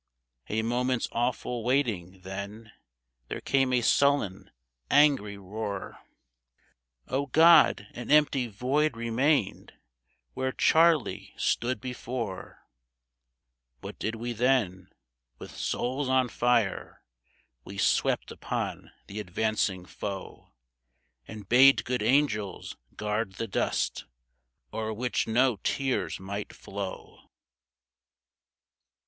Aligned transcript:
"A 0.49 0.63
moment's 0.63 1.07
awful 1.11 1.63
waiting! 1.63 2.21
Then 2.21 2.71
There 3.27 3.39
came 3.39 3.71
a 3.71 3.81
sullen, 3.81 4.49
angry 4.89 5.37
roar,— 5.37 5.99
72 7.05 7.05
CHARLEY 7.05 7.05
OF 7.05 7.05
MALVERN 7.05 7.05
HILL 7.17 7.21
O 7.21 7.25
God! 7.27 7.87
An 7.93 8.09
empty 8.09 8.47
void 8.47 8.97
remained 8.97 9.73
Where 10.33 10.51
Charley 10.53 11.35
stood 11.37 11.79
before." 11.79 12.65
What 13.81 13.99
did 13.99 14.15
we 14.15 14.33
then? 14.33 14.91
With 15.37 15.51
souls 15.55 16.09
on 16.09 16.29
fire 16.29 17.03
We 17.63 17.77
swept 17.77 18.31
upon 18.31 18.91
the 19.05 19.19
advancing 19.19 19.85
foe, 19.85 20.49
And 21.27 21.47
bade 21.47 21.85
good 21.85 22.01
angels 22.01 22.75
guard 22.95 23.33
the 23.33 23.47
dust 23.47 24.05
O'er 24.73 24.91
which 24.93 25.27
no 25.27 25.57
tears 25.57 26.19
might 26.19 26.53
flow 26.53 27.29